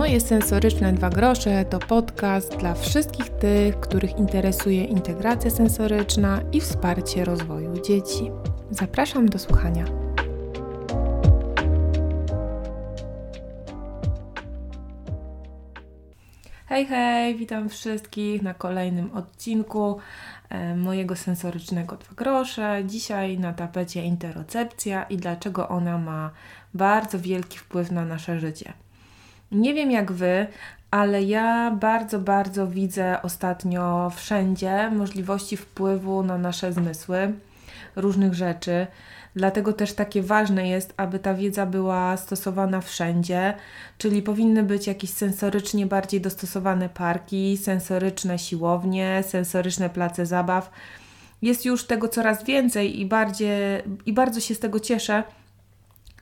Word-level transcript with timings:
Moje 0.00 0.20
sensoryczne 0.20 0.92
dwa 0.92 1.10
grosze 1.10 1.64
to 1.64 1.78
podcast 1.78 2.56
dla 2.56 2.74
wszystkich 2.74 3.30
tych, 3.30 3.80
których 3.80 4.18
interesuje 4.18 4.84
integracja 4.84 5.50
sensoryczna 5.50 6.40
i 6.52 6.60
wsparcie 6.60 7.24
rozwoju 7.24 7.80
dzieci. 7.80 8.30
Zapraszam 8.70 9.28
do 9.28 9.38
słuchania. 9.38 9.84
Hej, 16.66 16.86
hej, 16.86 17.36
witam 17.36 17.68
wszystkich 17.68 18.42
na 18.42 18.54
kolejnym 18.54 19.10
odcinku 19.14 19.98
e, 20.48 20.76
mojego 20.76 21.16
sensorycznego 21.16 21.96
dwa 21.96 22.14
grosze. 22.14 22.82
Dzisiaj 22.86 23.38
na 23.38 23.52
tapecie 23.52 24.04
interocepcja 24.04 25.02
i 25.02 25.16
dlaczego 25.16 25.68
ona 25.68 25.98
ma 25.98 26.30
bardzo 26.74 27.18
wielki 27.18 27.58
wpływ 27.58 27.90
na 27.90 28.04
nasze 28.04 28.38
życie. 28.38 28.72
Nie 29.52 29.74
wiem 29.74 29.90
jak 29.90 30.12
wy, 30.12 30.46
ale 30.90 31.22
ja 31.22 31.70
bardzo, 31.70 32.18
bardzo 32.18 32.66
widzę 32.66 33.22
ostatnio 33.22 34.12
wszędzie 34.16 34.90
możliwości 34.90 35.56
wpływu 35.56 36.22
na 36.22 36.38
nasze 36.38 36.72
zmysły, 36.72 37.32
różnych 37.96 38.34
rzeczy. 38.34 38.86
Dlatego 39.36 39.72
też 39.72 39.92
takie 39.92 40.22
ważne 40.22 40.68
jest, 40.68 40.94
aby 40.96 41.18
ta 41.18 41.34
wiedza 41.34 41.66
była 41.66 42.16
stosowana 42.16 42.80
wszędzie, 42.80 43.54
czyli 43.98 44.22
powinny 44.22 44.62
być 44.62 44.86
jakieś 44.86 45.10
sensorycznie 45.10 45.86
bardziej 45.86 46.20
dostosowane 46.20 46.88
parki, 46.88 47.56
sensoryczne 47.56 48.38
siłownie, 48.38 49.22
sensoryczne 49.26 49.90
place 49.90 50.26
zabaw. 50.26 50.70
Jest 51.42 51.64
już 51.64 51.84
tego 51.84 52.08
coraz 52.08 52.44
więcej 52.44 53.00
i, 53.00 53.06
bardziej, 53.06 53.50
i 54.06 54.12
bardzo 54.12 54.40
się 54.40 54.54
z 54.54 54.58
tego 54.58 54.80
cieszę 54.80 55.22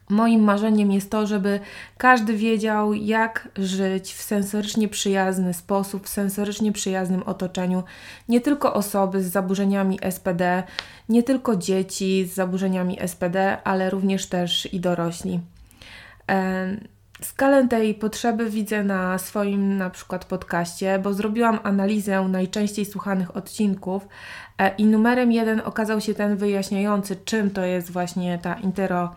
Moim 0.08 0.44
marzeniem 0.44 0.92
jest 0.92 1.10
to, 1.10 1.26
żeby 1.26 1.60
każdy 1.98 2.36
wiedział, 2.36 2.94
jak 2.94 3.48
żyć 3.56 4.14
w 4.14 4.22
sensorycznie 4.22 4.88
przyjazny 4.88 5.54
sposób, 5.54 6.06
w 6.06 6.08
sensorycznie 6.08 6.72
przyjaznym 6.72 7.22
otoczeniu. 7.22 7.82
Nie 8.28 8.40
tylko 8.40 8.74
osoby 8.74 9.22
z 9.22 9.30
zaburzeniami 9.32 9.98
SPD, 10.10 10.62
nie 11.08 11.22
tylko 11.22 11.56
dzieci 11.56 12.24
z 12.26 12.34
zaburzeniami 12.34 12.98
SPD, 13.06 13.58
ale 13.64 13.90
również 13.90 14.26
też 14.26 14.74
i 14.74 14.80
dorośli. 14.80 15.40
Skalę 17.22 17.68
tej 17.68 17.94
potrzeby 17.94 18.50
widzę 18.50 18.84
na 18.84 19.18
swoim 19.18 19.76
na 19.76 19.90
przykład 19.90 20.24
podcaście, 20.24 20.98
bo 20.98 21.14
zrobiłam 21.14 21.58
analizę 21.62 22.28
najczęściej 22.28 22.84
słuchanych 22.84 23.36
odcinków 23.36 24.08
e, 24.58 24.74
i 24.76 24.84
numerem 24.84 25.32
jeden 25.32 25.60
okazał 25.64 26.00
się 26.00 26.14
ten 26.14 26.36
wyjaśniający, 26.36 27.16
czym 27.24 27.50
to 27.50 27.64
jest 27.64 27.90
właśnie 27.90 28.38
ta 28.42 28.54
intero 28.54 29.14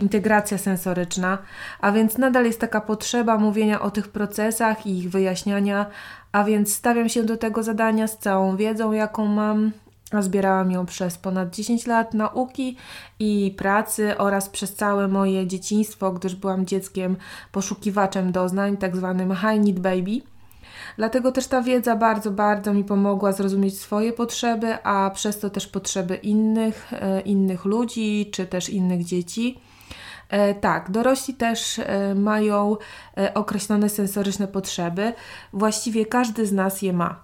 integracja 0.00 0.58
sensoryczna, 0.58 1.38
a 1.80 1.92
więc 1.92 2.18
nadal 2.18 2.44
jest 2.44 2.60
taka 2.60 2.80
potrzeba 2.80 3.38
mówienia 3.38 3.80
o 3.80 3.90
tych 3.90 4.08
procesach 4.08 4.86
i 4.86 4.98
ich 4.98 5.10
wyjaśniania, 5.10 5.86
a 6.32 6.44
więc 6.44 6.74
stawiam 6.74 7.08
się 7.08 7.22
do 7.22 7.36
tego 7.36 7.62
zadania 7.62 8.06
z 8.06 8.18
całą 8.18 8.56
wiedzą, 8.56 8.92
jaką 8.92 9.26
mam, 9.26 9.72
a 10.12 10.22
zbierałam 10.22 10.70
ją 10.70 10.86
przez 10.86 11.18
ponad 11.18 11.54
10 11.54 11.86
lat 11.86 12.14
nauki 12.14 12.76
i 13.18 13.54
pracy 13.56 14.18
oraz 14.18 14.48
przez 14.48 14.74
całe 14.74 15.08
moje 15.08 15.46
dzieciństwo, 15.46 16.12
gdyż 16.12 16.34
byłam 16.34 16.66
dzieckiem 16.66 17.16
poszukiwaczem 17.52 18.32
doznań, 18.32 18.76
tak 18.76 18.96
zwanym 18.96 19.34
high 19.34 19.64
need 19.64 19.78
baby. 19.80 20.20
Dlatego 20.96 21.32
też 21.32 21.46
ta 21.46 21.62
wiedza 21.62 21.96
bardzo, 21.96 22.30
bardzo 22.30 22.74
mi 22.74 22.84
pomogła 22.84 23.32
zrozumieć 23.32 23.78
swoje 23.78 24.12
potrzeby, 24.12 24.82
a 24.82 25.10
przez 25.14 25.38
to 25.38 25.50
też 25.50 25.66
potrzeby 25.66 26.16
innych, 26.16 26.92
e, 26.92 27.20
innych 27.20 27.64
ludzi 27.64 28.30
czy 28.32 28.46
też 28.46 28.68
innych 28.68 29.04
dzieci. 29.04 29.60
E, 30.28 30.54
tak, 30.54 30.90
dorośli 30.90 31.34
też 31.34 31.78
e, 31.78 32.14
mają 32.14 32.76
e, 33.16 33.34
określone 33.34 33.88
sensoryczne 33.88 34.48
potrzeby. 34.48 35.12
Właściwie 35.52 36.06
każdy 36.06 36.46
z 36.46 36.52
nas 36.52 36.82
je 36.82 36.92
ma. 36.92 37.20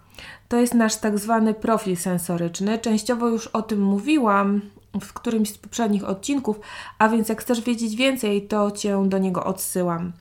To 0.49 0.57
jest 0.57 0.75
nasz 0.75 0.97
tak 0.97 1.19
zwany 1.19 1.55
profil 1.55 1.97
sensoryczny. 1.97 2.79
Częściowo 2.79 3.29
już 3.29 3.47
o 3.47 3.63
tym 3.63 3.83
mówiłam 3.83 4.61
w 5.01 5.13
którymś 5.13 5.51
z 5.51 5.59
poprzednich 5.59 6.05
odcinków, 6.05 6.61
a 6.99 7.09
więc 7.09 7.29
jak 7.29 7.41
chcesz 7.41 7.61
wiedzieć 7.61 7.97
więcej, 7.97 8.47
to 8.47 8.71
Cię 8.71 9.05
do 9.09 9.19
niego 9.19 9.45
odsyłam. 9.45 10.13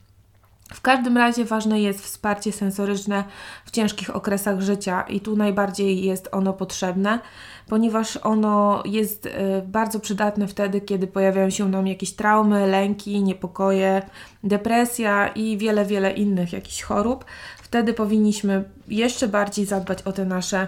W 0.72 0.82
każdym 0.82 1.18
razie 1.18 1.46
ważne 1.46 1.82
jest 1.82 2.02
wsparcie 2.02 2.52
sensoryczne 2.52 3.24
w 3.66 3.72
ciężkich 3.72 4.16
okresach 4.16 4.62
życia 4.62 5.02
i 5.02 5.20
tu 5.20 5.36
najbardziej 5.36 6.04
jest 6.04 6.30
ono 6.32 6.54
potrzebne, 6.54 7.20
ponieważ 7.68 8.18
ono 8.18 8.84
jest 8.86 9.26
e, 9.26 9.62
bardzo 9.62 10.00
przydatne 10.00 10.48
wtedy, 10.48 10.82
kiedy 10.82 11.08
pojawiają 11.08 11.50
się 11.50 11.70
nam 11.70 11.88
jakieś 11.88 12.14
traumy, 12.14 12.68
lęki, 12.68 13.24
niepokoje, 13.24 14.02
depresja 14.44 15.28
i 15.28 15.58
wiele, 15.58 15.86
wiele 15.86 16.12
innych 16.12 16.54
jakichś 16.54 16.82
chorób. 16.82 17.26
Wtedy 17.62 17.94
powinniśmy 17.94 18.64
jeszcze 18.88 19.28
bardziej 19.28 19.66
zadbać 19.66 20.02
o 20.02 20.12
te 20.12 20.26
nasze 20.26 20.68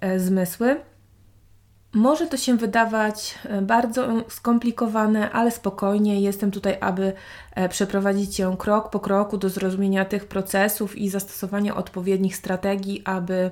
e, 0.00 0.20
zmysły. 0.20 0.91
Może 1.94 2.26
to 2.26 2.36
się 2.36 2.56
wydawać 2.56 3.38
e, 3.44 3.62
bardzo 3.62 4.08
skomplikowane, 4.28 5.30
ale 5.30 5.50
spokojnie 5.50 6.20
jestem 6.20 6.50
tutaj, 6.50 6.76
aby 6.80 7.12
e, 7.54 7.68
przeprowadzić 7.68 8.36
Cię 8.36 8.56
krok 8.58 8.90
po 8.90 9.00
kroku 9.00 9.38
do 9.38 9.48
zrozumienia 9.48 10.04
tych 10.04 10.26
procesów 10.26 10.96
i 10.96 11.08
zastosowania 11.08 11.76
odpowiednich 11.76 12.36
strategii, 12.36 13.02
aby 13.04 13.50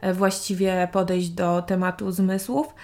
e, 0.00 0.14
właściwie 0.14 0.88
podejść 0.92 1.28
do 1.28 1.62
tematu 1.62 2.10
zmysłów. 2.10 2.74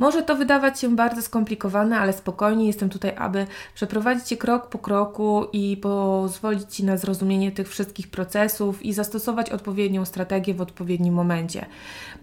Może 0.00 0.22
to 0.22 0.36
wydawać 0.36 0.80
się 0.80 0.96
bardzo 0.96 1.22
skomplikowane, 1.22 1.98
ale 1.98 2.12
spokojnie 2.12 2.66
jestem 2.66 2.88
tutaj, 2.88 3.12
aby 3.18 3.46
przeprowadzić 3.74 4.24
Cię 4.24 4.36
krok 4.36 4.68
po 4.68 4.78
kroku 4.78 5.46
i 5.52 5.76
pozwolić 5.76 6.74
Ci 6.74 6.84
na 6.84 6.96
zrozumienie 6.96 7.52
tych 7.52 7.68
wszystkich 7.68 8.08
procesów 8.08 8.82
i 8.82 8.92
zastosować 8.92 9.50
odpowiednią 9.50 10.04
strategię 10.04 10.54
w 10.54 10.60
odpowiednim 10.60 11.14
momencie. 11.14 11.66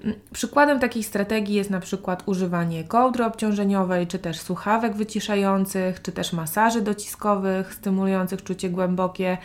Mm, 0.03 0.15
przykładem 0.33 0.79
takiej 0.79 1.03
strategii 1.03 1.55
jest 1.55 1.69
na 1.69 1.79
przykład 1.79 2.23
używanie 2.25 2.83
kołdry 2.83 3.25
obciążeniowej, 3.25 4.07
czy 4.07 4.19
też 4.19 4.39
słuchawek 4.39 4.95
wyciszających, 4.95 6.01
czy 6.01 6.11
też 6.11 6.33
masaży 6.33 6.81
dociskowych, 6.81 7.73
stymulujących 7.73 8.43
czucie 8.43 8.69
głębokie. 8.69 9.37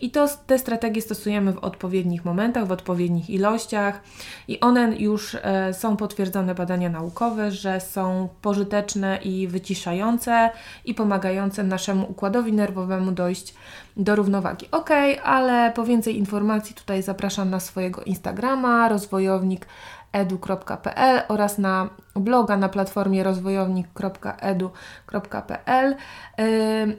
I 0.00 0.10
to, 0.10 0.28
te 0.46 0.58
strategie 0.58 1.02
stosujemy 1.02 1.52
w 1.52 1.58
odpowiednich 1.58 2.24
momentach, 2.24 2.66
w 2.66 2.72
odpowiednich 2.72 3.30
ilościach 3.30 4.00
i 4.48 4.60
one 4.60 4.96
już 4.96 5.36
e, 5.42 5.74
są 5.74 5.96
potwierdzone 5.96 6.54
badania 6.54 6.88
naukowe, 6.88 7.50
że 7.50 7.80
są 7.80 8.28
pożyteczne 8.42 9.18
i 9.24 9.48
wyciszające 9.48 10.50
i 10.84 10.94
pomagające 10.94 11.62
naszemu 11.62 12.10
układowi 12.10 12.52
nerwowemu 12.52 13.12
dojść 13.12 13.54
do 13.96 14.16
równowagi. 14.16 14.66
Ok, 14.70 14.90
ale 15.24 15.72
po 15.72 15.84
więcej 15.84 16.18
informacji 16.18 16.74
tutaj 16.74 17.02
zapraszam 17.02 17.50
na 17.50 17.60
swojego 17.60 18.02
Instagrama, 18.02 18.88
rozwojownik 18.88 19.66
edu.pl 20.16 21.22
oraz 21.28 21.58
na 21.58 21.88
bloga 22.14 22.56
na 22.56 22.68
platformie 22.68 23.22
rozwojownik.edu.pl 23.22 25.96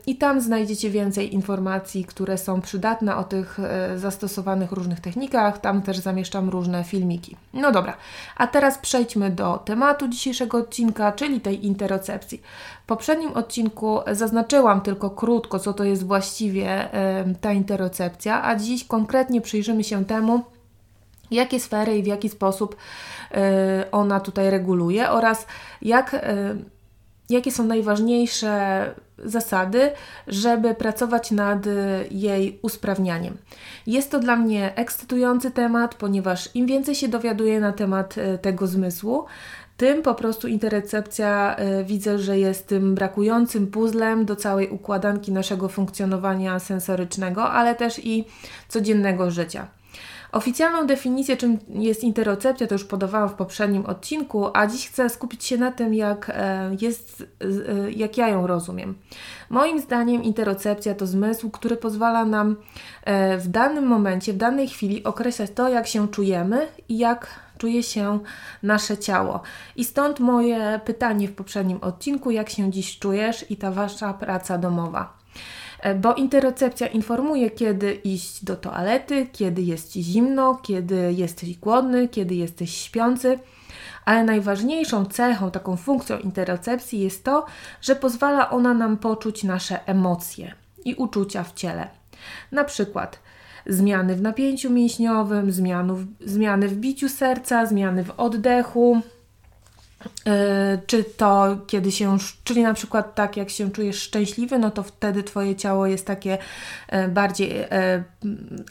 i 0.08 0.18
tam 0.18 0.42
znajdziecie 0.42 0.90
więcej 0.90 1.34
informacji, 1.34 2.06
które 2.06 2.38
są 2.38 2.62
przydatne 2.62 3.16
o 3.16 3.24
tych 3.24 3.60
y, 3.60 3.64
zastosowanych 4.00 4.72
różnych 4.72 5.00
technikach. 5.00 5.58
Tam 5.58 5.82
też 5.82 5.98
zamieszczam 5.98 6.50
różne 6.50 6.84
filmiki. 6.84 7.38
No 7.54 7.72
dobra, 7.72 7.98
a 8.38 8.48
teraz 8.48 8.78
przejdźmy 8.78 9.30
do 9.30 9.58
tematu 9.58 10.08
dzisiejszego 10.08 10.58
odcinka, 10.58 11.12
czyli 11.12 11.42
tej 11.42 11.66
interocepcji. 11.66 12.42
W 12.84 12.86
poprzednim 12.86 13.34
odcinku 13.34 14.00
zaznaczyłam 14.12 14.82
tylko 14.82 15.10
krótko, 15.10 15.60
co 15.60 15.74
to 15.74 15.84
jest 15.84 16.06
właściwie 16.06 16.90
ta 17.42 17.54
interocepcja, 17.54 18.44
a 18.44 18.56
dziś 18.56 18.88
konkretnie 18.88 19.42
przyjrzymy 19.42 19.84
się 19.84 20.06
temu, 20.06 20.44
jakie 21.32 21.60
sfery 21.60 21.98
i 21.98 22.04
w 22.04 22.08
jaki 22.08 22.30
sposób 22.30 22.76
y, 22.76 23.38
ona 23.92 24.20
tutaj 24.20 24.50
reguluje 24.50 25.10
oraz 25.10 25.48
jak, 25.82 26.14
y, 26.14 26.18
jakie 27.30 27.52
są 27.52 27.64
najważniejsze 27.64 28.96
zasady, 29.26 29.92
żeby 30.28 30.76
pracować 30.76 31.32
nad 31.32 31.66
jej 32.12 32.60
usprawnianiem. 32.62 33.38
Jest 33.88 34.12
to 34.12 34.20
dla 34.20 34.36
mnie 34.36 34.76
ekscytujący 34.76 35.52
temat, 35.52 35.96
ponieważ 35.96 36.56
im 36.56 36.66
więcej 36.66 36.96
się 36.96 37.08
dowiaduję 37.08 37.60
na 37.60 37.72
temat 37.72 38.18
y, 38.18 38.38
tego 38.38 38.68
zmysłu, 38.68 39.26
tym 39.78 40.02
po 40.02 40.16
prostu 40.16 40.48
interecepcja 40.48 41.56
widzę, 41.86 42.20
że 42.20 42.40
jest 42.40 42.68
tym 42.68 42.96
brakującym 42.96 43.68
puzzlem 43.68 44.26
do 44.26 44.36
całej 44.36 44.70
układanki 44.70 45.32
naszego 45.32 45.70
funkcjonowania 45.70 46.60
sensorycznego, 46.60 47.50
ale 47.50 47.76
też 47.76 48.06
i 48.06 48.26
codziennego 48.68 49.32
życia. 49.32 49.68
Oficjalną 50.38 50.88
definicję, 50.88 51.38
czym 51.38 51.58
jest 51.70 52.04
interocepcja, 52.04 52.68
to 52.68 52.76
już 52.76 52.84
podawałam 52.84 53.30
w 53.30 53.34
poprzednim 53.34 53.86
odcinku, 53.86 54.46
a 54.54 54.68
dziś 54.68 54.90
chcę 54.90 55.10
skupić 55.10 55.44
się 55.44 55.58
na 55.58 55.72
tym, 55.72 55.94
jak, 55.94 56.32
e, 56.34 56.72
jest, 56.82 57.24
e, 57.42 57.92
jak 57.92 58.18
ja 58.18 58.28
ją 58.28 58.48
rozumiem. 58.48 58.96
Moim 59.50 59.80
zdaniem 59.80 60.24
interocepcja 60.24 60.96
to 60.96 61.08
zmysł, 61.08 61.50
który 61.50 61.78
pozwala 61.78 62.26
nam 62.26 62.56
e, 63.04 63.38
w 63.38 63.48
danym 63.48 63.86
momencie, 63.88 64.34
w 64.34 64.38
danej 64.38 64.68
chwili 64.68 65.04
określać 65.04 65.52
to, 65.56 65.70
jak 65.70 65.88
się 65.88 66.08
czujemy 66.08 66.68
i 66.90 66.98
jak 66.98 67.28
czuje 67.58 67.84
się 67.84 68.20
nasze 68.64 68.98
ciało. 68.98 69.42
I 69.76 69.86
stąd 69.86 70.20
moje 70.20 70.80
pytanie 70.86 71.28
w 71.28 71.36
poprzednim 71.36 71.78
odcinku, 71.82 72.32
jak 72.32 72.50
się 72.50 72.72
dziś 72.72 73.00
czujesz 73.00 73.52
i 73.52 73.58
ta 73.58 73.72
wasza 73.72 74.14
praca 74.14 74.58
domowa. 74.58 75.18
E, 75.80 75.96
bo 75.96 76.14
interocepcja 76.14 76.88
informuje, 76.88 77.52
kiedy 77.52 77.94
iść 77.94 78.44
do 78.44 78.56
toalety, 78.56 79.28
kiedy 79.32 79.62
jest 79.62 79.92
ci 79.92 80.04
zimno, 80.04 80.56
kiedy 80.56 81.14
jesteś 81.14 81.58
głodny, 81.58 82.08
kiedy 82.08 82.36
jesteś 82.36 82.78
śpiący. 82.78 83.40
Ale 84.06 84.24
najważniejszą 84.24 85.06
cechą, 85.06 85.52
taką 85.52 85.78
funkcją 85.78 86.18
interocepcji 86.18 87.00
jest 87.00 87.24
to, 87.24 87.46
że 87.82 87.96
pozwala 87.96 88.50
ona 88.50 88.74
nam 88.74 88.98
poczuć 88.98 89.44
nasze 89.44 89.88
emocje 89.88 90.54
i 90.86 90.96
uczucia 90.96 91.44
w 91.44 91.54
ciele. 91.54 91.88
Na 92.52 92.64
przykład 92.64 93.20
zmiany 93.66 94.16
w 94.16 94.22
napięciu 94.22 94.70
mięśniowym, 94.70 95.52
zmiany 96.22 96.68
w 96.68 96.76
biciu 96.76 97.10
serca, 97.10 97.66
zmiany 97.66 98.04
w 98.04 98.12
oddechu, 98.18 99.02
czy 100.88 101.04
to 101.04 101.58
kiedy 101.68 101.92
się, 101.92 102.18
czyli 102.44 102.64
na 102.64 102.74
przykład 102.74 103.16
tak 103.16 103.38
jak 103.38 103.50
się 103.50 103.72
czujesz 103.72 104.02
szczęśliwy, 104.02 104.60
no 104.60 104.72
to 104.72 104.84
wtedy 104.84 105.24
Twoje 105.24 105.56
ciało 105.56 105.88
jest 105.88 106.08
takie 106.08 106.38
e, 106.88 107.08
bardziej 107.08 107.52
e, 107.60 108.04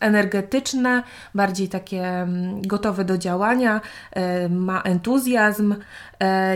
energetyczne, 0.00 1.02
bardziej 1.34 1.68
takie 1.68 2.06
mm, 2.06 2.62
gotowe 2.62 3.04
do 3.04 3.18
działania, 3.18 3.80
ma 4.50 4.82
entuzjazm, 4.82 5.74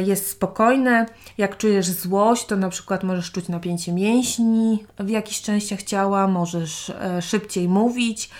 jest 0.04 0.30
spokojne. 0.30 1.06
Jak 1.38 1.56
czujesz 1.56 1.86
złość, 1.86 2.46
to 2.46 2.56
na 2.56 2.68
przykład 2.68 3.02
możesz 3.02 3.32
czuć 3.32 3.48
napięcie 3.48 3.92
mięśni 3.92 4.84
w 4.98 5.08
jakichś 5.08 5.40
częściach 5.40 5.82
ciała, 5.82 6.26
możesz 6.26 6.92
szybciej 7.20 7.68
mówić, 7.68 8.30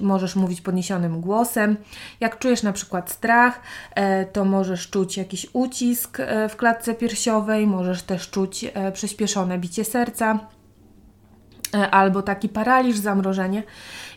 możesz 0.00 0.36
mówić 0.36 0.60
podniesionym 0.60 1.20
głosem. 1.20 1.76
Jak 2.20 2.38
czujesz 2.38 2.62
na 2.62 2.72
przykład 2.72 3.10
strach, 3.10 3.60
to 4.32 4.44
możesz 4.44 4.90
czuć 4.90 5.16
jakiś 5.16 5.43
ucisk 5.52 6.20
e, 6.20 6.48
w 6.48 6.56
klatce 6.56 6.94
piersiowej, 6.94 7.66
możesz 7.66 8.02
też 8.02 8.30
czuć 8.30 8.64
e, 8.64 8.92
przyspieszone 8.92 9.58
bicie 9.58 9.84
serca 9.84 10.38
e, 11.74 11.90
albo 11.90 12.22
taki 12.22 12.48
paraliż, 12.48 12.96
zamrożenie. 12.96 13.62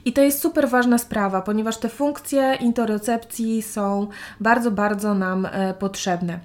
I 0.06 0.13
to 0.13 0.21
jest 0.21 0.41
super 0.41 0.69
ważna 0.69 0.97
sprawa, 0.97 1.41
ponieważ 1.41 1.77
te 1.77 1.89
funkcje 1.89 2.57
interocepcji 2.59 3.62
są 3.62 4.07
bardzo, 4.39 4.71
bardzo 4.71 5.13
nam 5.13 5.47
potrzebne. 5.79 6.39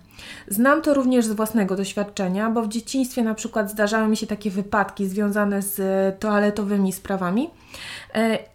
Znam 0.48 0.82
to 0.82 0.94
również 0.94 1.26
z 1.26 1.32
własnego 1.32 1.76
doświadczenia, 1.76 2.50
bo 2.50 2.62
w 2.62 2.68
dzieciństwie 2.68 3.22
na 3.22 3.34
przykład 3.34 3.70
zdarzały 3.70 4.08
mi 4.08 4.16
się 4.16 4.26
takie 4.26 4.50
wypadki 4.50 5.06
związane 5.06 5.62
z 5.62 5.80
toaletowymi 6.20 6.92
sprawami 6.92 7.50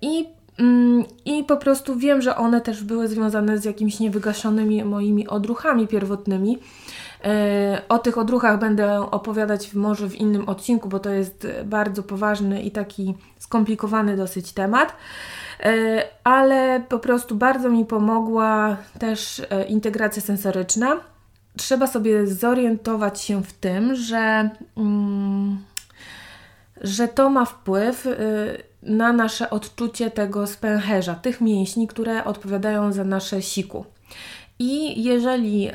i 0.01 0.36
I 1.25 1.43
po 1.43 1.57
prostu 1.57 1.95
wiem, 1.95 2.21
że 2.21 2.35
one 2.35 2.61
też 2.61 2.83
były 2.83 3.07
związane 3.07 3.57
z 3.57 3.65
jakimiś 3.65 3.99
niewygaszonymi 3.99 4.83
moimi 4.83 5.27
odruchami 5.27 5.87
pierwotnymi. 5.87 6.59
E, 7.23 7.81
o 7.89 7.99
tych 7.99 8.17
odruchach 8.17 8.59
będę 8.59 9.11
opowiadać 9.11 9.73
może 9.73 10.09
w 10.09 10.15
innym 10.15 10.49
odcinku, 10.49 10.89
bo 10.89 10.99
to 10.99 11.09
jest 11.09 11.47
bardzo 11.65 12.03
poważny 12.03 12.61
i 12.61 12.71
taki 12.71 13.15
skomplikowany 13.39 14.17
dosyć 14.17 14.53
temat. 14.53 14.93
E, 15.59 16.03
ale 16.23 16.83
po 16.89 16.99
prostu 16.99 17.35
bardzo 17.35 17.69
mi 17.69 17.85
pomogła 17.85 18.77
też 18.99 19.41
e, 19.49 19.63
integracja 19.63 20.21
sensoryczna. 20.21 20.97
Trzeba 21.57 21.87
sobie 21.87 22.27
zorientować 22.27 23.21
się 23.21 23.43
w 23.43 23.53
tym, 23.53 23.95
że, 23.95 24.49
mm, 24.77 25.57
że 26.81 27.07
to 27.07 27.29
ma 27.29 27.45
wpływ 27.45 28.05
y, 28.05 28.63
na 28.83 29.13
nasze 29.13 29.49
odczucie 29.49 30.11
tego 30.11 30.47
spęcherza, 30.47 31.15
tych 31.15 31.41
mięśni, 31.41 31.87
które 31.87 32.23
odpowiadają 32.23 32.91
za 32.91 33.03
nasze 33.03 33.41
siku. 33.41 33.85
I 34.59 35.03
jeżeli 35.03 35.69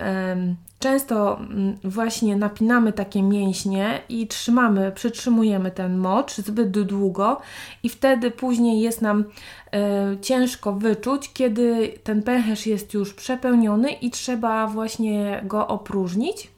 często 0.82 1.38
mm, 1.38 1.76
właśnie 1.84 2.37
napinamy 2.37 2.93
takie 2.93 3.22
mięśnie 3.22 4.00
i 4.08 4.26
trzymamy, 4.26 4.93
przytrzymujemy 4.94 5.70
ten 5.70 5.99
mocz 5.99 6.37
zbyt 6.37 6.70
długo 6.70 7.40
i 7.82 7.88
wtedy 7.88 8.31
później 8.31 8.81
jest 8.81 9.02
nam 9.02 9.25
e, 9.72 10.16
ciężko 10.20 10.72
wyczuć, 10.72 11.32
kiedy 11.32 11.94
ten 12.04 12.22
pęcherz 12.22 12.66
jest 12.66 12.94
już 12.94 13.14
przepełniony 13.14 13.93
i 13.93 14.10
trzeba 14.10 14.66
właśnie 14.66 15.40
go 15.44 15.69
opróżnić. 15.69 16.51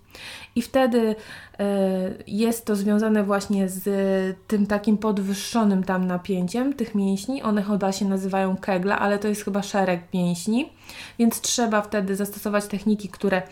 I 0.56 0.62
wtedy 0.62 1.16
e, 1.58 1.64
jest 2.26 2.64
to 2.64 2.76
związane 2.76 3.24
właśnie 3.24 3.68
z 3.68 4.36
tym 4.46 4.66
takim 4.66 4.98
podwyższonym 4.98 5.84
tam 5.84 6.06
napięciem 6.06 6.72
tych 6.72 6.94
mięśni. 6.94 7.42
One 7.42 7.62
chyba 7.62 7.92
się 7.92 8.04
nazywają 8.04 8.56
kegla, 8.56 8.98
ale 8.98 9.18
to 9.18 9.28
jest 9.28 9.44
chyba 9.44 9.62
szereg 9.62 10.00
mięśni, 10.14 10.72
więc 11.18 11.40
trzeba 11.40 11.82
wtedy 11.82 12.16
zastosować 12.16 12.66
techniki, 12.66 13.08
które 13.08 13.42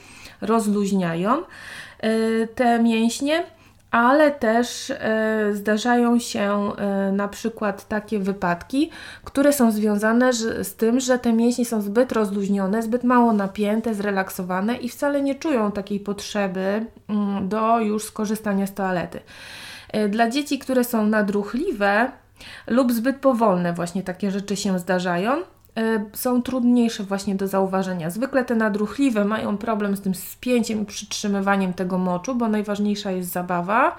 rozluźniają 0.40 1.42
e, 1.98 2.46
te 2.46 2.82
mięśnie 2.82 3.44
ale 3.92 4.30
też 4.30 4.90
e, 4.90 5.50
zdarzają 5.52 6.18
się 6.18 6.72
e, 6.76 7.12
na 7.12 7.28
przykład 7.28 7.88
takie 7.88 8.18
wypadki, 8.18 8.90
które 9.24 9.52
są 9.52 9.70
związane 9.70 10.32
z 10.62 10.74
tym, 10.74 11.00
że 11.00 11.18
te 11.18 11.32
mięśnie 11.32 11.64
są 11.64 11.80
zbyt 11.80 12.12
rozluźnione, 12.12 12.82
zbyt 12.82 13.04
mało 13.04 13.32
napięte, 13.32 13.94
zrelaksowane 13.94 14.76
i 14.76 14.88
wcale 14.88 15.22
nie 15.22 15.34
czują 15.34 15.72
takiej 15.72 16.00
potrzeby 16.00 16.86
mm, 17.08 17.48
do 17.48 17.80
już 17.80 18.04
skorzystania 18.04 18.66
z 18.66 18.74
toalety. 18.74 19.20
E, 19.88 20.08
dla 20.08 20.30
dzieci, 20.30 20.58
które 20.58 20.84
są 20.84 21.06
nadruchliwe 21.06 22.12
lub 22.66 22.92
zbyt 22.92 23.16
powolne, 23.16 23.72
właśnie 23.72 24.02
takie 24.02 24.30
rzeczy 24.30 24.56
się 24.56 24.78
zdarzają, 24.78 25.42
są 26.12 26.42
trudniejsze 26.42 27.04
właśnie 27.04 27.34
do 27.34 27.48
zauważenia. 27.48 28.10
Zwykle 28.10 28.44
te 28.44 28.54
nadruchliwe 28.54 29.24
mają 29.24 29.58
problem 29.58 29.96
z 29.96 30.00
tym 30.00 30.14
spięciem 30.14 30.82
i 30.82 30.86
przytrzymywaniem 30.86 31.74
tego 31.74 31.98
moczu, 31.98 32.34
bo 32.34 32.48
najważniejsza 32.48 33.10
jest 33.10 33.32
zabawa, 33.32 33.96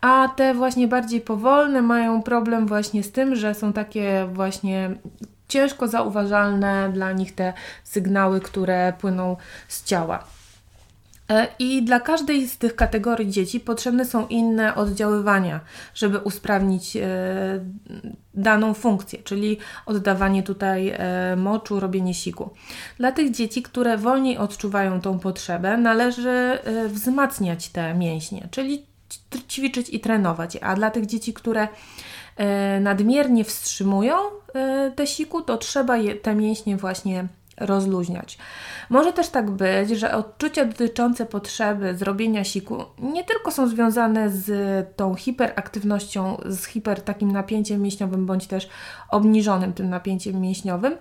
a 0.00 0.28
te 0.36 0.54
właśnie 0.54 0.88
bardziej 0.88 1.20
powolne 1.20 1.82
mają 1.82 2.22
problem 2.22 2.66
właśnie 2.66 3.02
z 3.02 3.12
tym, 3.12 3.36
że 3.36 3.54
są 3.54 3.72
takie 3.72 4.28
właśnie 4.32 4.90
ciężko 5.48 5.88
zauważalne 5.88 6.90
dla 6.92 7.12
nich 7.12 7.34
te 7.34 7.52
sygnały, 7.84 8.40
które 8.40 8.92
płyną 9.00 9.36
z 9.68 9.84
ciała. 9.84 10.24
E, 11.32 11.46
I 11.58 11.82
dla 11.82 12.00
każdej 12.00 12.48
z 12.48 12.58
tych 12.58 12.76
kategorii 12.76 13.30
dzieci 13.30 13.60
potrzebne 13.60 14.04
są 14.04 14.26
inne 14.26 14.74
oddziaływania, 14.74 15.60
żeby 15.94 16.18
usprawnić 16.18 16.96
e, 16.96 17.00
daną 18.34 18.74
funkcję, 18.74 19.18
czyli 19.24 19.58
oddawanie 19.86 20.42
tutaj 20.42 20.88
e, 20.88 21.36
moczu, 21.36 21.80
robienie 21.80 22.14
siku. 22.14 22.50
Dla 22.98 23.12
tych 23.12 23.30
dzieci, 23.30 23.62
które 23.62 23.98
wolniej 23.98 24.38
odczuwają 24.38 25.00
tą 25.00 25.18
potrzebę, 25.18 25.76
należy 25.76 26.58
wzmacniać 26.88 27.68
te 27.68 27.94
mięśnie, 27.94 28.48
czyli 28.50 28.86
ćwiczyć 29.48 29.90
i 29.90 30.00
trenować. 30.00 30.58
A 30.60 30.74
dla 30.74 30.90
tych 30.90 31.06
dzieci, 31.06 31.34
które 31.34 31.68
nadmiernie 32.80 33.44
wstrzymują 33.44 34.16
te 34.96 35.06
siku, 35.06 35.42
to 35.42 35.58
trzeba 35.58 35.96
je, 35.96 36.14
te 36.14 36.34
mięśnie 36.34 36.76
właśnie 36.76 37.28
rozluźniać. 37.60 38.38
Może 38.90 39.12
też 39.12 39.28
tak 39.28 39.50
być, 39.50 39.90
że 39.90 40.14
odczucia 40.14 40.64
dotyczące 40.64 41.26
potrzeby 41.26 41.96
zrobienia 41.96 42.44
siku 42.44 42.84
nie 42.98 43.24
tylko 43.24 43.50
są 43.50 43.68
związane 43.68 44.30
z 44.30 44.96
tą 44.96 45.14
hiperaktywnością, 45.14 46.36
z 46.46 46.64
hiper 46.64 47.02
takim 47.02 47.32
napięciem 47.32 47.82
mięśniowym, 47.82 48.26
bądź 48.26 48.46
też 48.46 48.68
obniżonym 49.10 49.72
tym 49.72 49.90
napięciem 49.90 50.40
mięśniowym. 50.40 50.96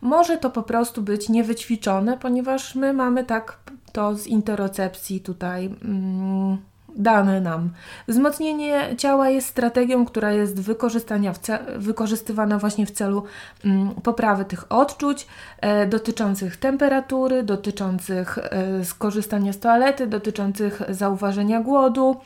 Może 0.00 0.38
to 0.38 0.50
po 0.50 0.62
prostu 0.62 1.02
być 1.02 1.28
niewyćwiczone, 1.28 2.18
ponieważ 2.18 2.74
my 2.74 2.92
mamy 2.92 3.24
tak 3.24 3.58
to 3.92 4.14
z 4.14 4.26
interocepcji 4.26 5.20
tutaj. 5.20 5.66
Mm, 5.84 6.58
dane 6.96 7.40
nam. 7.40 7.70
Wzmocnienie 8.08 8.96
ciała 8.98 9.28
jest 9.28 9.48
strategią, 9.48 10.06
która 10.06 10.32
jest 10.32 10.60
wykorzystania 10.60 11.32
wykorzystywana 11.76 12.58
właśnie 12.58 12.86
w 12.86 12.90
celu 12.90 13.24
mm, 13.64 13.94
poprawy 13.94 14.44
tych 14.44 14.72
odczuć 14.72 15.26
e, 15.60 15.86
dotyczących 15.86 16.56
temperatury, 16.56 17.42
dotyczących 17.42 18.38
e, 18.38 18.84
skorzystania 18.84 19.52
z 19.52 19.58
toalety, 19.58 20.06
dotyczących 20.06 20.82
zauważenia 20.88 21.60
głodu. 21.60 22.16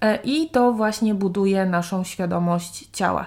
E, 0.00 0.18
I 0.24 0.50
to 0.50 0.72
właśnie 0.72 1.14
buduje 1.14 1.66
naszą 1.66 2.04
świadomość 2.04 2.88
ciała. 2.92 3.26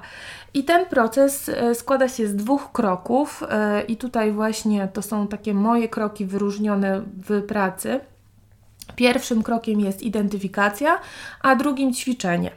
I 0.54 0.64
ten 0.64 0.86
proces 0.86 1.50
e, 1.50 1.76
składa 1.76 2.10
się 2.10 2.28
z 2.28 2.36
dwóch 2.36 2.72
kroków, 2.72 3.44
e, 3.50 3.82
i 3.82 3.98
tutaj 3.98 4.32
właśnie 4.32 4.88
to 4.88 5.02
są 5.02 5.28
takie 5.28 5.54
moje 5.54 5.90
kroki 5.90 6.26
wyróżnione 6.26 7.02
w 7.30 7.42
pracy 7.42 8.00
Pierwszym 8.96 9.44
krokiem 9.44 9.80
jest 9.80 10.02
identyfikacja, 10.02 11.00
a 11.42 11.56
drugim 11.56 11.94
ćwiczenie. 11.94 12.52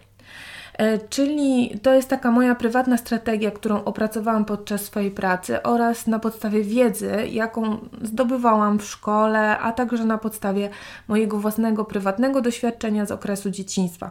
E, 0.81 0.99
czyli 0.99 1.79
to 1.83 1.95
jest 1.95 2.09
taka 2.09 2.31
moja 2.31 2.55
prywatna 2.55 2.97
strategia, 2.97 3.51
którą 3.51 3.85
opracowałam 3.85 4.45
podczas 4.45 4.81
swojej 4.85 5.11
pracy 5.11 5.63
oraz 5.63 6.07
na 6.07 6.19
podstawie 6.19 6.63
wiedzy, 6.63 7.13
jaką 7.31 7.79
zdobywałam 8.03 8.79
w 8.79 8.85
szkole, 8.85 9.59
a 9.59 9.73
także 9.73 10.05
na 10.05 10.19
podstawie 10.19 10.71
mojego 11.09 11.39
własnego 11.39 11.85
prywatnego 11.85 12.41
doświadczenia 12.41 13.07
z 13.07 13.11
okresu 13.11 13.51
dzieciństwa. 13.51 14.11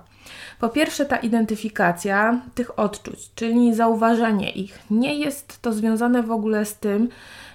Po 0.60 0.70
pierwsze, 0.70 1.06
ta 1.06 1.18
identyfikacja 1.18 2.42
tych 2.56 2.80
odczuć, 2.80 3.32
czyli 3.36 3.76
zauważenie 3.76 4.52
ich. 4.52 4.80
Nie 4.90 5.16
jest 5.16 5.62
to 5.62 5.74
związane 5.74 6.24
w 6.24 6.32
ogóle 6.32 6.66
z 6.66 6.76
tym, 6.76 7.10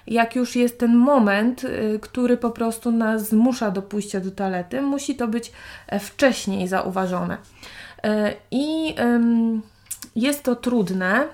jak 0.07 0.35
już 0.35 0.55
jest 0.55 0.79
ten 0.79 0.95
moment, 0.95 1.63
y, 1.63 1.99
który 2.01 2.37
po 2.37 2.49
prostu 2.49 2.91
nas 2.91 3.29
zmusza 3.29 3.71
do 3.71 3.81
pójścia 3.81 4.19
do 4.19 4.31
toalety, 4.31 4.81
musi 4.81 5.15
to 5.15 5.27
być 5.27 5.51
e, 5.87 5.99
wcześniej 5.99 6.67
zauważone. 6.67 7.37
E, 8.03 8.33
I 8.51 8.95
jest 10.15 10.43
to 10.43 10.55
trudne, 10.55 11.27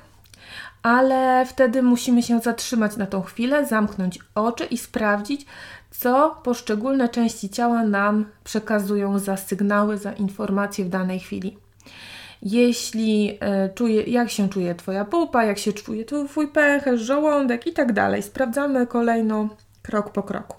ale 0.84 1.46
wtedy 1.46 1.82
musimy 1.82 2.24
się 2.24 2.40
zatrzymać 2.40 2.98
na 2.98 3.06
tą 3.06 3.22
chwilę, 3.22 3.66
zamknąć 3.66 4.20
oczy 4.36 4.66
i 4.66 4.78
sprawdzić, 4.78 5.46
co 5.92 6.42
poszczególne 6.44 7.10
części 7.10 7.50
ciała 7.50 7.84
nam 7.84 8.26
przekazują 8.44 9.20
za 9.20 9.38
sygnały, 9.38 9.98
za 9.98 10.14
informacje 10.14 10.86
w 10.86 10.90
danej 10.90 11.20
chwili. 11.20 11.58
Jeśli 12.42 13.38
e, 13.40 13.70
czuje, 13.70 14.04
jak 14.04 14.30
się 14.30 14.50
czuje 14.50 14.76
Twoja 14.76 15.06
pupa, 15.06 15.44
jak 15.44 15.58
się 15.58 15.74
czuje 15.74 16.06
Twój 16.06 16.48
pęcherz, 16.48 17.02
żołądek 17.02 17.68
i 17.68 17.74
tak 17.74 17.94
dalej. 17.94 18.24
Sprawdzamy 18.24 18.88
kolejno 18.88 19.50
krok 19.82 20.12
po 20.12 20.24
kroku. 20.24 20.58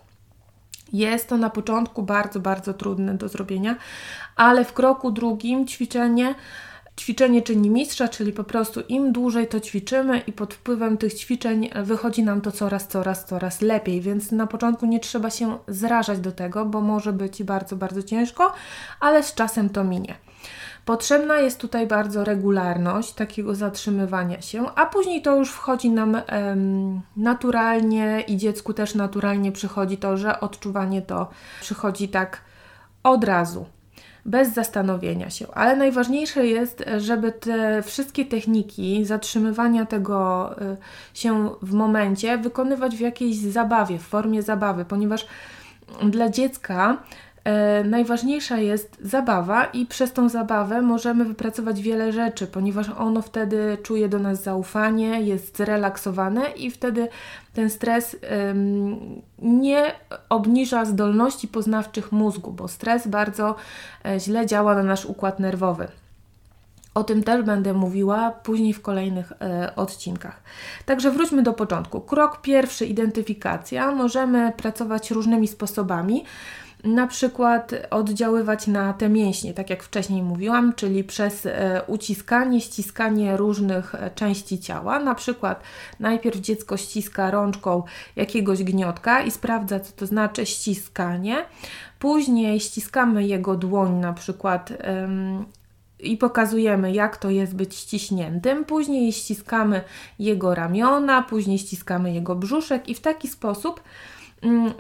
Jest 0.92 1.28
to 1.28 1.36
na 1.36 1.50
początku 1.50 2.02
bardzo, 2.02 2.40
bardzo 2.40 2.74
trudne 2.74 3.14
do 3.14 3.28
zrobienia, 3.28 3.76
ale 4.36 4.64
w 4.64 4.72
kroku 4.72 5.10
drugim 5.10 5.66
ćwiczenie 5.66 6.34
Ćwiczenie 7.00 7.42
czyni 7.42 7.70
mistrza, 7.70 8.08
czyli 8.08 8.32
po 8.32 8.44
prostu 8.44 8.80
im 8.80 9.12
dłużej 9.12 9.48
to 9.48 9.60
ćwiczymy 9.60 10.18
i 10.18 10.32
pod 10.32 10.54
wpływem 10.54 10.96
tych 10.96 11.14
ćwiczeń 11.14 11.70
wychodzi 11.82 12.22
nam 12.22 12.40
to 12.40 12.52
coraz, 12.52 12.88
coraz, 12.88 13.24
coraz 13.24 13.60
lepiej, 13.60 14.00
więc 14.00 14.32
na 14.32 14.46
początku 14.46 14.86
nie 14.86 15.00
trzeba 15.00 15.30
się 15.30 15.58
zrażać 15.68 16.18
do 16.18 16.32
tego, 16.32 16.66
bo 16.66 16.80
może 16.80 17.12
być 17.12 17.42
bardzo, 17.42 17.76
bardzo 17.76 18.02
ciężko, 18.02 18.52
ale 19.00 19.22
z 19.22 19.34
czasem 19.34 19.70
to 19.70 19.84
minie. 19.84 20.14
Potrzebna 20.84 21.38
jest 21.38 21.60
tutaj 21.60 21.86
bardzo 21.86 22.24
regularność 22.24 23.12
takiego 23.12 23.54
zatrzymywania 23.54 24.40
się, 24.40 24.66
a 24.74 24.86
później 24.86 25.22
to 25.22 25.36
już 25.36 25.50
wchodzi 25.50 25.90
nam 25.90 26.22
em, 26.26 27.00
naturalnie 27.16 28.24
i 28.26 28.36
dziecku 28.36 28.74
też 28.74 28.94
naturalnie 28.94 29.52
przychodzi 29.52 29.96
to, 29.96 30.16
że 30.16 30.40
odczuwanie 30.40 31.02
to 31.02 31.30
przychodzi 31.60 32.08
tak 32.08 32.40
od 33.02 33.24
razu 33.24 33.66
bez 34.24 34.54
zastanowienia 34.54 35.30
się. 35.30 35.46
Ale 35.54 35.76
najważniejsze 35.76 36.46
jest, 36.46 36.84
żeby 36.98 37.32
te 37.32 37.82
wszystkie 37.82 38.24
techniki 38.24 39.04
zatrzymywania 39.04 39.86
tego 39.86 40.50
y, 40.62 40.76
się 41.14 41.50
w 41.62 41.72
momencie 41.72 42.38
wykonywać 42.38 42.96
w 42.96 43.00
jakiejś 43.00 43.36
zabawie, 43.36 43.98
w 43.98 44.02
formie 44.02 44.42
zabawy, 44.42 44.84
ponieważ 44.84 45.26
dla 46.02 46.28
dziecka 46.28 46.96
e, 47.44 47.84
najważniejsza 47.84 48.58
jest 48.58 48.98
zabawa 49.00 49.64
i 49.64 49.86
przez 49.86 50.12
tą 50.12 50.28
zabawę 50.28 50.82
możemy 50.82 51.24
wypracować 51.24 51.82
wiele 51.82 52.12
rzeczy, 52.12 52.46
ponieważ 52.46 52.88
ono 52.88 53.22
wtedy 53.22 53.78
czuje 53.82 54.08
do 54.08 54.18
nas 54.18 54.42
zaufanie, 54.42 55.20
jest 55.20 55.56
zrelaksowane 55.56 56.50
i 56.50 56.70
wtedy 56.70 57.08
ten 57.54 57.70
stres 57.70 58.16
ym, 58.50 59.22
nie 59.38 59.92
obniża 60.28 60.84
zdolności 60.84 61.48
poznawczych 61.48 62.12
mózgu, 62.12 62.52
bo 62.52 62.68
stres 62.68 63.06
bardzo 63.06 63.56
e, 64.04 64.20
źle 64.20 64.46
działa 64.46 64.74
na 64.74 64.82
nasz 64.82 65.04
układ 65.04 65.40
nerwowy. 65.40 65.88
O 66.94 67.04
tym 67.04 67.22
też 67.22 67.42
będę 67.42 67.72
mówiła 67.72 68.30
później 68.30 68.72
w 68.72 68.82
kolejnych 68.82 69.32
e, 69.32 69.72
odcinkach. 69.76 70.42
Także 70.86 71.10
wróćmy 71.10 71.42
do 71.42 71.52
początku. 71.52 72.00
Krok 72.00 72.40
pierwszy 72.40 72.86
identyfikacja. 72.86 73.92
Możemy 73.92 74.52
pracować 74.56 75.10
różnymi 75.10 75.48
sposobami 75.48 76.24
na 76.84 77.06
przykład 77.06 77.72
oddziaływać 77.90 78.66
na 78.66 78.92
te 78.92 79.08
mięśnie, 79.08 79.54
tak 79.54 79.70
jak 79.70 79.82
wcześniej 79.82 80.22
mówiłam, 80.22 80.72
czyli 80.74 81.04
przez 81.04 81.46
e, 81.46 81.82
uciskanie, 81.86 82.60
ściskanie 82.60 83.36
różnych 83.36 83.94
e, 83.94 84.10
części 84.10 84.58
ciała. 84.58 84.98
Na 84.98 85.14
przykład 85.14 85.62
najpierw 86.00 86.40
dziecko 86.40 86.76
ściska 86.76 87.30
rączką 87.30 87.82
jakiegoś 88.16 88.64
gniotka 88.64 89.22
i 89.22 89.30
sprawdza, 89.30 89.80
co 89.80 89.92
to 89.92 90.06
znaczy 90.06 90.46
ściskanie. 90.46 91.36
Później 91.98 92.60
ściskamy 92.60 93.26
jego 93.26 93.56
dłoń, 93.56 93.92
na 93.92 94.12
przykład 94.12 94.72
i 96.02 96.16
pokazujemy, 96.16 96.92
jak 96.92 97.16
to 97.16 97.30
jest 97.30 97.54
być 97.54 97.74
ściśniętym. 97.74 98.64
Później 98.64 99.12
ściskamy 99.12 99.84
jego 100.18 100.54
ramiona, 100.54 101.22
później 101.22 101.58
ściskamy 101.58 102.12
jego 102.12 102.34
brzuszek 102.34 102.88
i 102.88 102.94
w 102.94 103.00
taki 103.00 103.28
sposób 103.28 103.80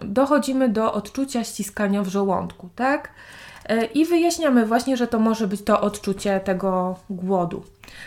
dochodzimy 0.02 0.68
do 0.68 0.92
odczucia 0.92 1.44
ściskania 1.44 2.02
w 2.02 2.08
żołądku, 2.08 2.68
tak? 2.76 3.08
E, 3.66 3.84
I 3.84 4.04
wyjaśniamy 4.04 4.66
właśnie, 4.66 4.96
że 4.96 5.06
to 5.06 5.18
może 5.18 5.46
być 5.46 5.62
to 5.62 5.80
odczucie 5.80 6.40
tego 6.40 6.96
głodu. 7.10 7.62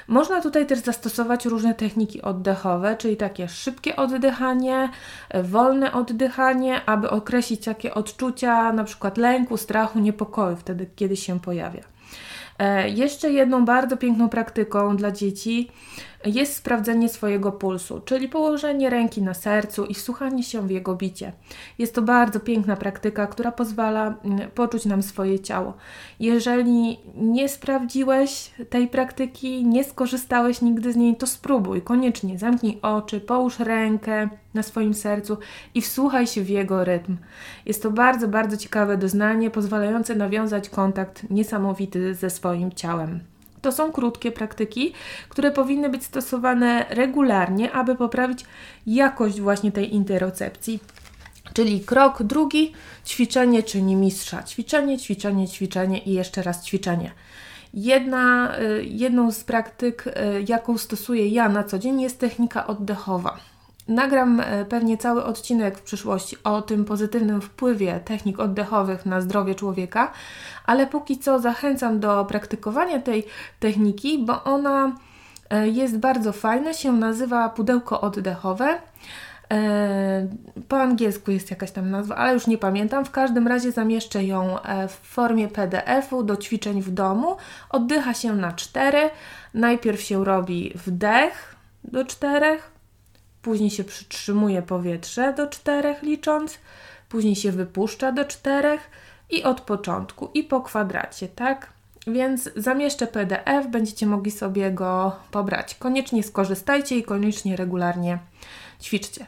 Można 0.07 0.41
tutaj 0.41 0.65
też 0.65 0.79
zastosować 0.79 1.45
różne 1.45 1.73
techniki 1.73 2.21
oddechowe, 2.21 2.95
czyli 2.97 3.17
takie 3.17 3.47
szybkie 3.47 3.95
oddychanie, 3.95 4.89
e, 5.29 5.43
wolne 5.43 5.93
oddychanie, 5.93 6.81
aby 6.85 7.09
określić 7.09 7.65
takie 7.65 7.93
odczucia 7.93 8.73
na 8.73 8.83
przykład 8.83 9.17
lęku, 9.17 9.57
strachu, 9.57 9.99
niepokoju 9.99 10.55
wtedy, 10.55 10.89
kiedy 10.95 11.17
się 11.17 11.39
pojawia. 11.39 11.81
E, 12.59 12.89
jeszcze 12.89 13.31
jedną 13.31 13.65
bardzo 13.65 13.97
piękną 13.97 14.29
praktyką 14.29 14.97
dla 14.97 15.11
dzieci 15.11 15.71
jest 16.25 16.55
sprawdzenie 16.55 17.09
swojego 17.09 17.51
pulsu, 17.51 18.01
czyli 18.05 18.29
położenie 18.29 18.89
ręki 18.89 19.21
na 19.21 19.33
sercu 19.33 19.85
i 19.85 19.93
wsłuchanie 19.93 20.43
się 20.43 20.67
w 20.67 20.71
jego 20.71 20.95
bicie. 20.95 21.31
Jest 21.77 21.95
to 21.95 22.01
bardzo 22.01 22.39
piękna 22.39 22.75
praktyka, 22.75 23.27
która 23.27 23.51
pozwala 23.51 24.13
mm, 24.23 24.51
poczuć 24.51 24.85
nam 24.85 25.03
swoje 25.03 25.39
ciało. 25.39 25.73
Jeżeli 26.19 26.99
nie 27.15 27.49
sprawdziłeś 27.49 28.51
tej 28.69 28.87
praktyki, 28.87 29.65
nie 29.65 29.83
skorzystałeś 29.83 30.61
nigdy 30.61 30.93
z 30.93 30.95
niej, 30.95 31.15
to 31.15 31.27
spróbuj 31.27 31.81
koniecznie. 31.81 32.39
Zamknij 32.39 32.79
oczy, 32.81 33.19
połóż 33.19 33.59
rękę 33.59 34.29
na 34.53 34.63
swoim 34.63 34.93
sercu 34.93 35.37
i 35.73 35.81
wsłuchaj 35.81 36.27
się 36.27 36.41
w 36.41 36.49
jego 36.49 36.83
rytm. 36.83 37.17
Jest 37.65 37.83
to 37.83 37.91
bardzo, 37.91 38.27
bardzo 38.27 38.57
ciekawe 38.57 38.97
doznanie, 38.97 39.49
pozwalające 39.49 40.15
nawiązać 40.15 40.69
kontakt 40.69 41.29
niesamowity 41.29 42.13
ze 42.13 42.29
swoim 42.29 42.71
ciałem. 42.71 43.34
To 43.65 43.71
są 43.71 43.91
krótkie 43.91 44.31
praktyki, 44.31 44.93
które 45.29 45.51
powinny 45.51 45.89
być 45.89 46.03
stosowane 46.03 46.85
regularnie, 46.89 47.71
aby 47.71 47.95
poprawić 47.95 48.45
jakość 48.87 49.41
właśnie 49.41 49.71
tej 49.71 49.95
interocepcji. 49.95 50.79
Czyli 51.53 51.79
krok 51.79 52.23
drugi, 52.23 52.73
ćwiczenie 53.05 53.63
czyni 53.63 53.95
mistrza. 53.95 54.43
Ćwiczenie, 54.43 54.97
ćwiczenie, 54.97 55.47
ćwiczenie 55.47 55.99
i 55.99 56.13
jeszcze 56.13 56.41
raz 56.41 56.65
ćwiczenie. 56.65 57.11
Jedna, 57.73 58.55
y, 58.59 58.85
jedną 58.85 59.31
z 59.31 59.43
praktyk, 59.43 60.07
y, 60.07 60.11
jaką 60.47 60.77
stosuję 60.77 61.27
ja 61.27 61.49
na 61.49 61.63
co 61.63 61.79
dzień, 61.79 62.01
jest 62.01 62.19
technika 62.19 62.67
oddechowa. 62.67 63.37
Nagram 63.87 64.39
e, 64.39 64.65
pewnie 64.65 64.97
cały 64.97 65.23
odcinek 65.23 65.77
w 65.77 65.81
przyszłości 65.81 66.37
o 66.43 66.61
tym 66.61 66.85
pozytywnym 66.85 67.41
wpływie 67.41 67.99
technik 68.05 68.39
oddechowych 68.39 69.05
na 69.05 69.21
zdrowie 69.21 69.55
człowieka, 69.55 70.11
ale 70.65 70.87
póki 70.87 71.19
co 71.19 71.39
zachęcam 71.39 71.99
do 71.99 72.25
praktykowania 72.25 72.99
tej 72.99 73.25
techniki, 73.59 74.25
bo 74.25 74.43
ona 74.43 74.95
e, 75.49 75.67
jest 75.67 75.97
bardzo 75.97 76.31
fajna, 76.31 76.73
się 76.73 76.91
nazywa 76.91 77.49
pudełko 77.49 78.01
oddechowe. 78.01 78.79
E, 79.51 80.27
po 80.67 80.77
angielsku 80.81 81.31
jest 81.31 81.51
jakaś 81.51 81.71
tam 81.71 81.91
nazwa, 81.91 82.15
ale 82.15 82.33
już 82.33 82.47
nie 82.47 82.57
pamiętam. 82.57 83.05
W 83.05 83.11
każdym 83.11 83.47
razie 83.47 83.71
zamieszczę 83.71 84.23
ją 84.23 84.57
w 84.87 85.07
formie 85.07 85.47
PDF-u 85.47 86.23
do 86.23 86.37
ćwiczeń 86.37 86.81
w 86.81 86.91
domu. 86.91 87.37
Oddycha 87.69 88.13
się 88.13 88.35
na 88.35 88.51
cztery. 88.51 89.09
Najpierw 89.53 90.01
się 90.01 90.25
robi 90.25 90.73
wdech 90.75 91.55
do 91.83 92.05
czterech, 92.05 92.74
później 93.45 93.69
się 93.69 93.83
przytrzymuje 93.83 94.61
powietrze 94.61 95.33
do 95.33 95.47
czterech 95.47 96.01
licząc, 96.01 96.57
później 97.09 97.35
się 97.35 97.51
wypuszcza 97.51 98.11
do 98.11 98.25
czterech 98.25 98.89
i 99.29 99.43
od 99.43 99.61
początku 99.61 100.29
i 100.33 100.43
po 100.43 100.61
kwadracie, 100.61 101.27
tak? 101.27 101.69
Więc 102.07 102.49
zamieszczę 102.55 103.07
PDF, 103.07 103.67
będziecie 103.69 104.05
mogli 104.05 104.31
sobie 104.31 104.71
go 104.71 105.15
pobrać. 105.31 105.75
Koniecznie 105.75 106.23
skorzystajcie 106.23 106.97
i 106.97 107.03
koniecznie 107.03 107.55
regularnie 107.55 108.19
ćwiczcie. 108.81 109.25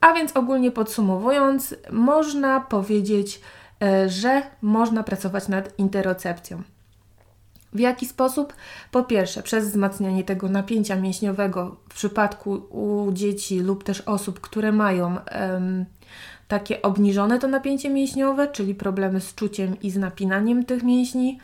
A 0.00 0.12
więc 0.12 0.36
ogólnie 0.36 0.70
podsumowując, 0.70 1.74
można 1.90 2.60
powiedzieć, 2.60 3.40
e, 3.82 4.08
że 4.08 4.42
można 4.62 5.02
pracować 5.02 5.48
nad 5.48 5.78
interocepcją. 5.78 6.62
W 7.72 7.78
jaki 7.78 8.06
sposób? 8.06 8.54
Po 8.90 9.02
pierwsze, 9.02 9.42
przez 9.42 9.68
wzmacnianie 9.68 10.24
tego 10.24 10.48
napięcia 10.48 10.96
mięśniowego 10.96 11.76
w 11.88 11.94
przypadku 11.94 12.50
u 12.70 13.12
dzieci 13.12 13.60
lub 13.60 13.84
też 13.84 14.00
osób, 14.00 14.40
które 14.40 14.72
mają 14.72 15.16
takie 16.48 16.82
obniżone 16.82 17.38
to 17.38 17.48
napięcie 17.48 17.90
mięśniowe, 17.90 18.48
czyli 18.48 18.74
problemy 18.74 19.20
z 19.20 19.34
czuciem 19.34 19.80
i 19.82 19.90
z 19.90 19.96
napinaniem 19.96 20.64
tych 20.64 20.82
mięśni. 20.82 21.38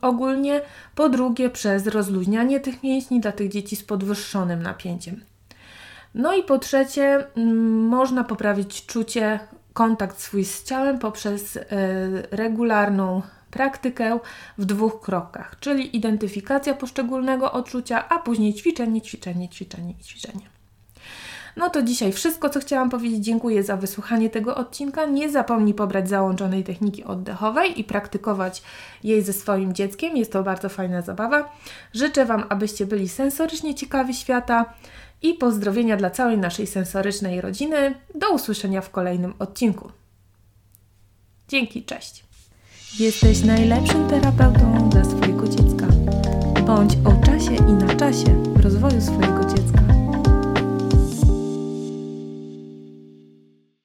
Ogólnie, 0.00 0.60
po 0.94 1.08
drugie, 1.08 1.50
przez 1.50 1.86
rozluźnianie 1.86 2.60
tych 2.60 2.82
mięśni 2.82 3.20
dla 3.20 3.32
tych 3.32 3.48
dzieci 3.48 3.76
z 3.76 3.84
podwyższonym 3.84 4.62
napięciem. 4.62 5.20
No 6.14 6.34
i 6.34 6.42
po 6.42 6.58
trzecie, 6.58 7.24
można 7.88 8.24
poprawić 8.24 8.86
czucie, 8.86 9.40
kontakt 9.72 10.20
swój 10.20 10.44
z 10.44 10.64
ciałem 10.64 10.98
poprzez 10.98 11.56
y, 11.56 11.62
regularną 12.30 13.22
praktykę 13.52 14.18
w 14.58 14.64
dwóch 14.64 15.00
krokach, 15.00 15.56
czyli 15.60 15.96
identyfikacja 15.96 16.74
poszczególnego 16.74 17.52
odczucia, 17.52 18.08
a 18.08 18.18
później 18.18 18.54
ćwiczenie, 18.54 19.02
ćwiczenie, 19.02 19.48
ćwiczenie 19.48 19.94
i 20.00 20.04
ćwiczenie. 20.04 20.52
No 21.56 21.70
to 21.70 21.82
dzisiaj 21.82 22.12
wszystko, 22.12 22.50
co 22.50 22.60
chciałam 22.60 22.90
powiedzieć. 22.90 23.24
Dziękuję 23.24 23.62
za 23.62 23.76
wysłuchanie 23.76 24.30
tego 24.30 24.56
odcinka. 24.56 25.06
Nie 25.06 25.30
zapomnij 25.30 25.74
pobrać 25.74 26.08
załączonej 26.08 26.64
techniki 26.64 27.04
oddechowej 27.04 27.80
i 27.80 27.84
praktykować 27.84 28.62
jej 29.04 29.22
ze 29.22 29.32
swoim 29.32 29.72
dzieckiem. 29.72 30.16
Jest 30.16 30.32
to 30.32 30.42
bardzo 30.42 30.68
fajna 30.68 31.02
zabawa. 31.02 31.52
Życzę 31.94 32.26
Wam, 32.26 32.44
abyście 32.48 32.86
byli 32.86 33.08
sensorycznie 33.08 33.74
ciekawi 33.74 34.14
świata 34.14 34.74
i 35.22 35.34
pozdrowienia 35.34 35.96
dla 35.96 36.10
całej 36.10 36.38
naszej 36.38 36.66
sensorycznej 36.66 37.40
rodziny. 37.40 37.94
Do 38.14 38.32
usłyszenia 38.32 38.80
w 38.80 38.90
kolejnym 38.90 39.34
odcinku. 39.38 39.90
Dzięki, 41.48 41.84
cześć. 41.84 42.31
Jesteś 42.98 43.44
najlepszym 43.44 44.08
terapeutą 44.08 44.88
dla 44.88 45.04
swojego 45.04 45.48
dziecka. 45.48 45.86
Bądź 46.66 46.92
o 47.04 47.26
czasie 47.26 47.54
i 47.54 47.72
na 47.72 47.94
czasie 47.94 48.42
rozwoju 48.62 49.00
swojego 49.00 49.44
dziecka. 49.44 49.81